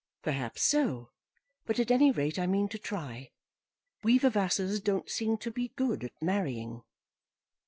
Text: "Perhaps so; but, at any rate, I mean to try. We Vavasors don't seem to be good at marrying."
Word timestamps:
"Perhaps 0.23 0.63
so; 0.63 1.11
but, 1.67 1.77
at 1.77 1.91
any 1.91 2.09
rate, 2.09 2.39
I 2.39 2.47
mean 2.47 2.67
to 2.69 2.79
try. 2.79 3.29
We 4.01 4.17
Vavasors 4.17 4.79
don't 4.83 5.07
seem 5.07 5.37
to 5.37 5.51
be 5.51 5.73
good 5.75 6.03
at 6.03 6.19
marrying." 6.19 6.81